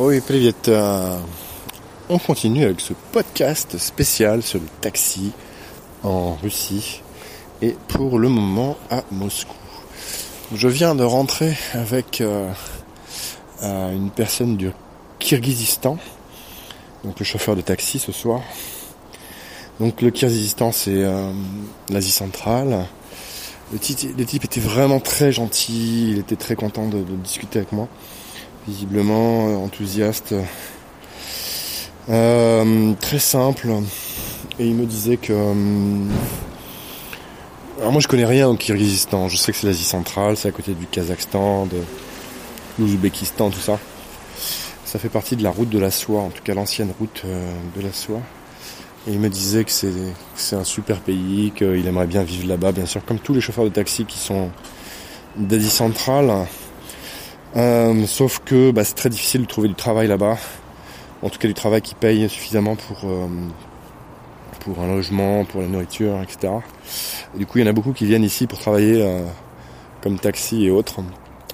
Oui, 0.00 0.20
привет. 0.20 0.68
Euh, 0.68 1.18
on 2.08 2.18
continue 2.18 2.64
avec 2.64 2.80
ce 2.80 2.92
podcast 3.10 3.78
spécial 3.78 4.44
sur 4.44 4.60
le 4.60 4.66
taxi 4.80 5.32
en 6.04 6.36
Russie 6.36 7.02
et 7.62 7.74
pour 7.88 8.20
le 8.20 8.28
moment 8.28 8.76
à 8.90 9.02
Moscou. 9.10 9.56
Je 10.54 10.68
viens 10.68 10.94
de 10.94 11.02
rentrer 11.02 11.58
avec 11.72 12.20
euh, 12.20 12.48
euh, 13.64 13.92
une 13.92 14.10
personne 14.10 14.56
du 14.56 14.70
Kirghizistan, 15.18 15.98
donc 17.02 17.18
le 17.18 17.24
chauffeur 17.24 17.56
de 17.56 17.60
taxi 17.60 17.98
ce 17.98 18.12
soir. 18.12 18.40
Donc 19.80 20.00
le 20.00 20.10
Kirghizistan 20.10 20.70
c'est 20.70 21.04
l'Asie 21.88 22.12
centrale. 22.12 22.86
Le 23.72 23.78
type, 23.78 24.44
était 24.44 24.60
vraiment 24.60 25.00
très 25.00 25.32
gentil, 25.32 26.12
il 26.12 26.18
était 26.18 26.36
très 26.36 26.54
content 26.54 26.88
de 26.88 27.02
discuter 27.24 27.58
avec 27.58 27.72
moi 27.72 27.88
visiblement 28.67 29.47
euh, 29.47 29.55
enthousiaste, 29.55 30.33
euh, 32.09 32.93
très 32.99 33.19
simple. 33.19 33.67
Et 34.59 34.67
il 34.67 34.75
me 34.75 34.85
disait 34.85 35.17
que... 35.17 35.33
Euh, 35.33 35.53
alors 37.79 37.91
moi 37.91 38.01
je 38.01 38.07
connais 38.07 38.25
rien 38.25 38.47
au 38.47 38.55
Kyrgyzstan, 38.55 39.27
je 39.29 39.35
sais 39.35 39.51
que 39.51 39.57
c'est 39.57 39.67
l'Asie 39.67 39.83
centrale, 39.83 40.37
c'est 40.37 40.47
à 40.47 40.51
côté 40.51 40.73
du 40.73 40.85
Kazakhstan, 40.85 41.65
de 41.65 41.77
l'Ouzbékistan, 42.79 43.49
tout 43.49 43.59
ça. 43.59 43.79
Ça 44.85 44.99
fait 44.99 45.09
partie 45.09 45.35
de 45.35 45.43
la 45.43 45.49
route 45.49 45.69
de 45.69 45.79
la 45.79 45.91
soie, 45.91 46.21
en 46.21 46.29
tout 46.29 46.43
cas 46.43 46.53
l'ancienne 46.53 46.93
route 46.99 47.23
de 47.25 47.81
la 47.81 47.91
soie. 47.91 48.21
Et 49.07 49.11
il 49.11 49.19
me 49.19 49.27
disait 49.27 49.65
que 49.65 49.71
c'est 49.71 50.55
un 50.55 50.63
super 50.63 50.99
pays, 50.99 51.51
qu'il 51.55 51.85
aimerait 51.87 52.07
bien 52.07 52.23
vivre 52.23 52.47
là-bas, 52.47 52.71
bien 52.71 52.85
sûr, 52.85 53.03
comme 53.03 53.19
tous 53.19 53.33
les 53.33 53.41
chauffeurs 53.41 53.65
de 53.65 53.69
taxi 53.69 54.05
qui 54.05 54.19
sont 54.19 54.49
d'Asie 55.35 55.69
centrale. 55.69 56.45
Euh, 57.55 58.05
sauf 58.07 58.39
que 58.39 58.71
bah, 58.71 58.83
c'est 58.83 58.95
très 58.95 59.09
difficile 59.09 59.41
de 59.41 59.47
trouver 59.47 59.67
du 59.67 59.75
travail 59.75 60.07
là-bas. 60.07 60.37
En 61.21 61.29
tout 61.29 61.39
cas 61.39 61.47
du 61.47 61.53
travail 61.53 61.81
qui 61.81 61.95
paye 61.95 62.27
suffisamment 62.27 62.75
pour, 62.75 63.09
euh, 63.09 63.27
pour 64.59 64.79
un 64.79 64.87
logement, 64.87 65.45
pour 65.45 65.61
la 65.61 65.67
nourriture, 65.67 66.21
etc. 66.21 66.53
du 67.35 67.45
coup 67.45 67.59
il 67.59 67.61
y 67.61 67.63
en 67.63 67.69
a 67.69 67.73
beaucoup 67.73 67.93
qui 67.93 68.05
viennent 68.05 68.23
ici 68.23 68.45
pour 68.45 68.59
travailler 68.59 69.01
euh, 69.01 69.23
comme 70.01 70.19
taxi 70.19 70.65
et 70.65 70.71
autres. 70.71 71.01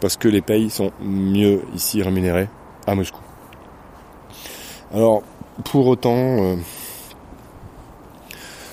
Parce 0.00 0.16
que 0.16 0.28
les 0.28 0.42
payes 0.42 0.68
sont 0.68 0.90
mieux 1.00 1.62
ici 1.74 2.02
rémunérés 2.02 2.48
à 2.86 2.94
Moscou. 2.94 3.20
Alors 4.92 5.22
pour 5.64 5.86
autant 5.86 6.56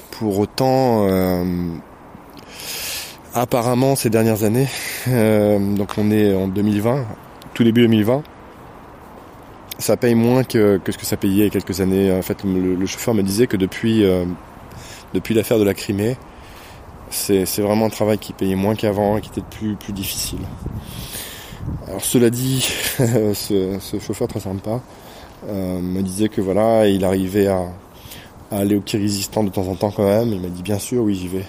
pour 0.09 0.39
autant 0.39 1.07
apparemment 3.33 3.95
ces 3.95 4.09
dernières 4.09 4.43
années, 4.43 4.67
euh, 4.67 4.90
donc 5.07 5.89
on 5.97 6.11
est 6.11 6.33
en 6.33 6.47
2020, 6.47 7.05
tout 7.53 7.63
début 7.63 7.81
2020, 7.81 8.23
ça 9.81 9.97
paye 9.97 10.15
moins 10.15 10.43
que, 10.43 10.79
ce 10.87 10.97
que 10.97 11.05
ça 11.05 11.17
payait 11.17 11.33
il 11.33 11.43
y 11.43 11.47
a 11.47 11.49
quelques 11.49 11.81
années. 11.81 12.11
En 12.11 12.21
fait, 12.21 12.43
le, 12.43 12.85
chauffeur 12.85 13.13
me 13.13 13.23
disait 13.23 13.47
que 13.47 13.57
depuis, 13.57 14.05
euh, 14.05 14.25
depuis 15.13 15.33
l'affaire 15.33 15.59
de 15.59 15.63
la 15.63 15.73
Crimée, 15.73 16.17
c'est, 17.09 17.43
vraiment 17.59 17.87
un 17.87 17.89
travail 17.89 18.17
qui 18.17 18.33
payait 18.33 18.55
moins 18.55 18.75
qu'avant 18.75 19.17
et 19.17 19.21
qui 19.21 19.29
était 19.29 19.41
plus, 19.41 19.75
difficile. 19.89 20.39
Alors 21.87 22.03
cela 22.03 22.29
dit, 22.29 22.61
ce, 22.99 23.99
chauffeur 23.99 24.27
très 24.27 24.39
sympa 24.39 24.81
euh, 25.47 25.79
me 25.79 26.01
disait 26.01 26.29
que 26.29 26.41
voilà, 26.41 26.87
il 26.87 27.03
arrivait 27.03 27.47
à, 27.47 27.65
à 28.51 28.59
aller 28.59 28.75
au 28.75 28.81
Kyrgyzstan 28.81 29.43
de 29.43 29.49
temps 29.49 29.67
en 29.67 29.75
temps 29.75 29.91
quand 29.91 30.07
même. 30.07 30.29
Il 30.29 30.41
m'a 30.41 30.47
dit 30.47 30.63
bien 30.63 30.79
sûr, 30.79 31.03
oui 31.03 31.15
j'y 31.15 31.27
vais. 31.27 31.45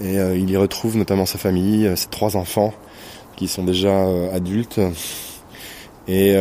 Et 0.00 0.18
euh, 0.18 0.36
il 0.36 0.50
y 0.50 0.56
retrouve 0.56 0.96
notamment 0.96 1.26
sa 1.26 1.38
famille, 1.38 1.86
euh, 1.86 1.96
ses 1.96 2.08
trois 2.08 2.36
enfants 2.36 2.72
qui 3.36 3.48
sont 3.48 3.64
déjà 3.64 3.90
euh, 3.90 4.34
adultes 4.34 4.80
et, 6.08 6.34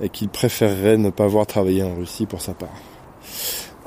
et 0.00 0.08
qu'il 0.08 0.28
préférerait 0.28 0.96
ne 0.96 1.10
pas 1.10 1.26
voir 1.28 1.46
travailler 1.46 1.84
en 1.84 1.94
Russie 1.94 2.26
pour 2.26 2.40
sa 2.40 2.52
part. 2.52 2.74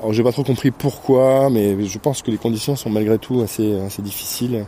Alors 0.00 0.12
j'ai 0.12 0.22
pas 0.22 0.32
trop 0.32 0.44
compris 0.44 0.70
pourquoi, 0.70 1.50
mais 1.50 1.84
je 1.84 1.98
pense 1.98 2.22
que 2.22 2.30
les 2.30 2.38
conditions 2.38 2.76
sont 2.76 2.88
malgré 2.88 3.18
tout 3.18 3.42
assez, 3.42 3.78
assez 3.80 4.00
difficiles 4.00 4.64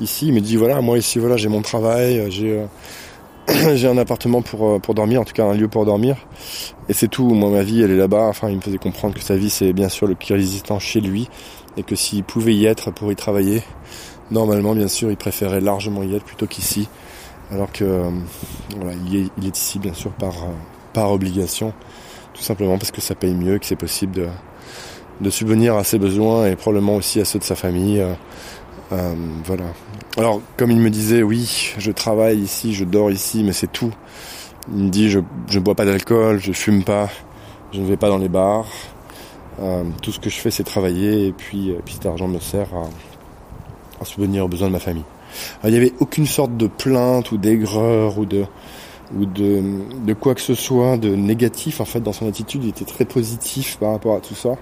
ici. 0.00 0.26
Il 0.28 0.32
me 0.32 0.40
dit 0.40 0.56
voilà, 0.56 0.80
moi 0.80 0.98
ici 0.98 1.18
voilà 1.20 1.36
j'ai 1.36 1.48
mon 1.48 1.62
travail, 1.62 2.30
j'ai 2.30 2.64
j'ai 3.74 3.88
un 3.88 3.98
appartement 3.98 4.42
pour, 4.42 4.68
euh, 4.68 4.78
pour 4.78 4.94
dormir, 4.94 5.20
en 5.20 5.24
tout 5.24 5.32
cas 5.32 5.44
un 5.44 5.54
lieu 5.54 5.68
pour 5.68 5.84
dormir. 5.84 6.16
Et 6.88 6.92
c'est 6.92 7.08
tout. 7.08 7.28
Moi, 7.28 7.50
ma 7.50 7.62
vie, 7.62 7.82
elle 7.82 7.90
est 7.90 7.96
là-bas. 7.96 8.26
Enfin, 8.28 8.48
il 8.48 8.56
me 8.56 8.60
faisait 8.60 8.78
comprendre 8.78 9.14
que 9.14 9.20
sa 9.20 9.36
vie, 9.36 9.50
c'est 9.50 9.72
bien 9.72 9.88
sûr 9.88 10.06
le 10.06 10.14
Kyrgyzstan 10.14 10.78
chez 10.78 11.00
lui. 11.00 11.28
Et 11.76 11.82
que 11.82 11.96
s'il 11.96 12.22
pouvait 12.22 12.54
y 12.54 12.66
être 12.66 12.90
pour 12.90 13.10
y 13.10 13.16
travailler, 13.16 13.62
normalement, 14.30 14.74
bien 14.74 14.88
sûr, 14.88 15.10
il 15.10 15.16
préférait 15.16 15.60
largement 15.60 16.02
y 16.02 16.14
être 16.14 16.24
plutôt 16.24 16.46
qu'ici. 16.46 16.88
Alors 17.50 17.72
que, 17.72 17.84
euh, 17.84 18.10
voilà, 18.76 18.92
il 19.06 19.46
est, 19.46 19.56
ici, 19.56 19.78
bien 19.78 19.94
sûr, 19.94 20.12
par, 20.12 20.34
euh, 20.34 20.52
par 20.92 21.10
obligation. 21.10 21.72
Tout 22.34 22.42
simplement 22.42 22.78
parce 22.78 22.90
que 22.90 23.00
ça 23.00 23.14
paye 23.14 23.34
mieux, 23.34 23.58
que 23.58 23.66
c'est 23.66 23.76
possible 23.76 24.12
de, 24.12 24.28
de 25.20 25.30
subvenir 25.30 25.76
à 25.76 25.84
ses 25.84 25.98
besoins 25.98 26.46
et 26.46 26.56
probablement 26.56 26.96
aussi 26.96 27.20
à 27.20 27.24
ceux 27.24 27.38
de 27.38 27.44
sa 27.44 27.56
famille. 27.56 28.02
Voilà. 29.44 29.64
Alors, 30.16 30.40
comme 30.56 30.70
il 30.70 30.78
me 30.78 30.90
disait, 30.90 31.22
oui, 31.22 31.72
je 31.78 31.90
travaille 31.90 32.38
ici, 32.38 32.74
je 32.74 32.84
dors 32.84 33.10
ici, 33.10 33.42
mais 33.44 33.52
c'est 33.52 33.70
tout. 33.70 33.92
Il 34.72 34.84
me 34.84 34.90
dit, 34.90 35.10
je 35.10 35.18
ne 35.18 35.58
bois 35.58 35.74
pas 35.74 35.84
d'alcool, 35.84 36.38
je 36.40 36.52
fume 36.52 36.84
pas, 36.84 37.08
je 37.72 37.80
ne 37.80 37.86
vais 37.86 37.96
pas 37.96 38.08
dans 38.08 38.18
les 38.18 38.28
bars. 38.28 38.68
Euh, 39.60 39.84
tout 40.02 40.12
ce 40.12 40.20
que 40.20 40.30
je 40.30 40.36
fais, 40.36 40.50
c'est 40.50 40.64
travailler, 40.64 41.28
et 41.28 41.32
puis, 41.32 41.70
et 41.70 41.80
puis 41.84 41.94
cet 41.94 42.06
argent 42.06 42.28
me 42.28 42.38
sert 42.38 42.68
à, 42.74 42.88
à 44.00 44.04
subvenir 44.04 44.44
aux 44.44 44.48
besoins 44.48 44.68
de 44.68 44.72
ma 44.72 44.78
famille. 44.78 45.04
il 45.64 45.70
n'y 45.70 45.76
avait 45.76 45.92
aucune 46.00 46.26
sorte 46.26 46.56
de 46.56 46.66
plainte 46.66 47.32
ou 47.32 47.38
d'aigreur 47.38 48.18
ou 48.18 48.26
de 48.26 48.44
ou 49.14 49.26
de, 49.26 50.14
quoi 50.14 50.34
que 50.34 50.40
ce 50.40 50.54
soit 50.54 50.96
de 50.96 51.14
négatif 51.14 51.80
en 51.80 51.84
fait 51.84 52.00
dans 52.00 52.12
son 52.12 52.28
attitude. 52.28 52.64
Il 52.64 52.70
était 52.70 52.84
très 52.84 53.04
positif 53.04 53.76
par 53.78 53.92
rapport 53.92 54.16
à 54.16 54.20
tout 54.20 54.34
ça 54.34 54.56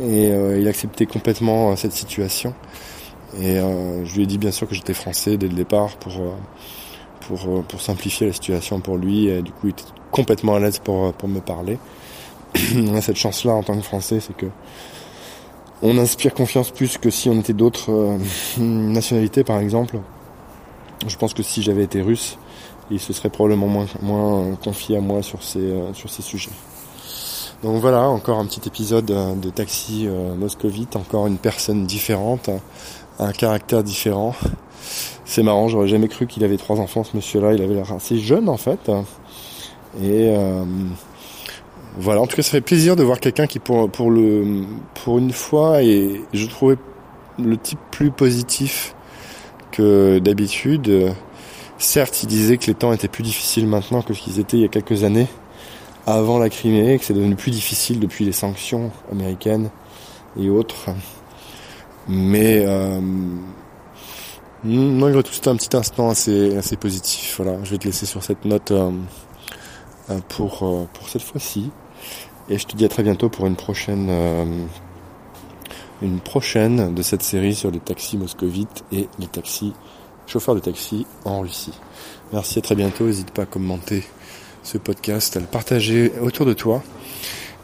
et 0.00 0.30
euh, 0.30 0.58
il 0.58 0.68
acceptait 0.68 1.06
complètement 1.06 1.74
cette 1.76 1.92
situation. 1.92 2.54
Et 3.40 3.58
euh, 3.58 4.04
je 4.04 4.14
lui 4.14 4.22
ai 4.22 4.26
dit 4.26 4.38
bien 4.38 4.50
sûr 4.50 4.68
que 4.68 4.74
j'étais 4.74 4.94
français 4.94 5.36
dès 5.36 5.48
le 5.48 5.54
départ 5.54 5.96
pour, 5.96 6.12
euh, 6.12 6.32
pour, 7.26 7.38
euh, 7.46 7.62
pour 7.68 7.80
simplifier 7.80 8.26
la 8.26 8.32
situation 8.32 8.80
pour 8.80 8.96
lui. 8.96 9.28
Et 9.28 9.42
du 9.42 9.52
coup, 9.52 9.66
il 9.66 9.70
était 9.70 9.82
complètement 10.10 10.54
à 10.54 10.60
l'aise 10.60 10.78
pour, 10.78 11.12
pour 11.12 11.28
me 11.28 11.40
parler. 11.40 11.78
on 12.76 12.94
a 12.94 13.00
cette 13.00 13.16
chance-là 13.16 13.52
en 13.52 13.62
tant 13.62 13.76
que 13.76 13.82
français, 13.82 14.20
c'est 14.20 14.36
que 14.36 14.46
on 15.82 15.98
inspire 15.98 16.32
confiance 16.32 16.70
plus 16.70 16.96
que 16.96 17.10
si 17.10 17.28
on 17.28 17.38
était 17.38 17.52
d'autres 17.52 18.16
nationalités, 18.58 19.44
par 19.44 19.58
exemple. 19.58 19.98
Je 21.06 21.16
pense 21.16 21.34
que 21.34 21.42
si 21.42 21.62
j'avais 21.62 21.84
été 21.84 22.00
russe, 22.00 22.38
il 22.90 22.98
se 22.98 23.12
serait 23.12 23.28
probablement 23.28 23.66
moins, 23.66 23.86
moins 24.00 24.54
confié 24.54 24.96
à 24.96 25.00
moi 25.00 25.22
sur 25.22 25.42
ces, 25.42 25.74
sur 25.92 26.08
ces 26.08 26.22
sujets. 26.22 26.50
Donc 27.62 27.82
voilà, 27.82 28.08
encore 28.08 28.38
un 28.38 28.46
petit 28.46 28.66
épisode 28.66 29.04
de 29.04 29.50
taxi 29.50 30.08
moscovite, 30.38 30.96
encore 30.96 31.26
une 31.26 31.36
personne 31.36 31.84
différente, 31.84 32.48
un 33.18 33.32
caractère 33.32 33.82
différent. 33.82 34.34
C'est 35.24 35.42
marrant, 35.42 35.68
j'aurais 35.68 35.88
jamais 35.88 36.08
cru 36.08 36.26
qu'il 36.26 36.44
avait 36.44 36.56
trois 36.56 36.78
enfants, 36.78 37.04
ce 37.04 37.16
monsieur-là. 37.16 37.54
Il 37.54 37.62
avait 37.62 37.74
l'air 37.74 37.92
assez 37.92 38.18
jeune 38.18 38.48
en 38.48 38.56
fait. 38.56 38.90
Et 40.02 40.28
euh, 40.28 40.64
voilà, 41.98 42.20
en 42.20 42.26
tout 42.26 42.36
cas, 42.36 42.42
ça 42.42 42.50
fait 42.50 42.60
plaisir 42.60 42.96
de 42.96 43.02
voir 43.02 43.18
quelqu'un 43.20 43.46
qui, 43.46 43.58
pour, 43.58 43.90
pour, 43.90 44.10
le, 44.10 44.64
pour 45.02 45.18
une 45.18 45.32
fois, 45.32 45.82
et 45.82 46.20
je 46.34 46.46
trouvais 46.46 46.76
le 47.38 47.56
type 47.56 47.78
plus 47.90 48.10
positif 48.10 48.94
que 49.72 50.18
d'habitude. 50.18 51.14
Certes, 51.78 52.22
il 52.22 52.26
disait 52.26 52.58
que 52.58 52.66
les 52.66 52.74
temps 52.74 52.92
étaient 52.92 53.08
plus 53.08 53.22
difficiles 53.22 53.66
maintenant 53.66 54.02
que 54.02 54.14
ce 54.14 54.20
qu'ils 54.22 54.40
étaient 54.40 54.58
il 54.58 54.62
y 54.62 54.66
a 54.66 54.68
quelques 54.68 55.04
années, 55.04 55.26
avant 56.06 56.38
la 56.38 56.50
Crimée, 56.50 56.98
que 56.98 57.04
c'est 57.04 57.14
devenu 57.14 57.34
plus 57.34 57.50
difficile 57.50 57.98
depuis 57.98 58.24
les 58.24 58.32
sanctions 58.32 58.90
américaines 59.10 59.70
et 60.38 60.50
autres. 60.50 60.90
Mais 62.08 62.64
euh, 62.64 63.00
malgré 64.64 65.22
tout, 65.22 65.32
c'était 65.32 65.48
un 65.48 65.56
petit 65.56 65.76
instant 65.76 66.08
assez, 66.08 66.56
assez 66.56 66.76
positif. 66.76 67.40
Voilà, 67.40 67.62
je 67.64 67.70
vais 67.70 67.78
te 67.78 67.84
laisser 67.84 68.06
sur 68.06 68.22
cette 68.22 68.44
note 68.44 68.70
euh, 68.70 68.90
euh, 70.10 70.18
pour, 70.28 70.88
pour 70.92 71.08
cette 71.08 71.22
fois-ci. 71.22 71.70
Et 72.48 72.58
je 72.58 72.66
te 72.66 72.76
dis 72.76 72.84
à 72.84 72.88
très 72.88 73.02
bientôt 73.02 73.28
pour 73.28 73.46
une 73.46 73.56
prochaine, 73.56 74.08
une 76.00 76.20
prochaine 76.20 76.94
de 76.94 77.02
cette 77.02 77.22
série 77.22 77.56
sur 77.56 77.72
les 77.72 77.80
taxis 77.80 78.16
moscovites 78.16 78.84
et 78.92 79.08
les 79.18 79.26
taxis, 79.26 79.72
chauffeurs 80.28 80.54
de 80.54 80.60
taxi 80.60 81.06
en 81.24 81.40
Russie. 81.40 81.72
Merci, 82.32 82.60
à 82.60 82.62
très 82.62 82.76
bientôt. 82.76 83.06
N'hésite 83.06 83.32
pas 83.32 83.42
à 83.42 83.46
commenter 83.46 84.04
ce 84.62 84.78
podcast, 84.78 85.36
à 85.36 85.40
le 85.40 85.46
partager 85.46 86.12
autour 86.20 86.46
de 86.46 86.52
toi 86.52 86.84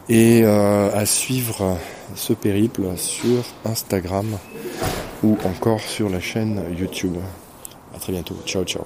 et 0.09 0.45
à 0.45 1.07
suivre 1.07 1.79
ce 2.15 2.33
périple 2.33 2.97
sur 2.97 3.45
Instagram 3.65 4.39
ou 5.23 5.39
encore 5.45 5.81
sur 5.81 6.09
la 6.09 6.21
chaîne 6.21 6.63
YouTube. 6.79 7.17
À 7.95 7.99
très 7.99 8.13
bientôt. 8.13 8.37
Ciao 8.45 8.65
ciao. 8.65 8.85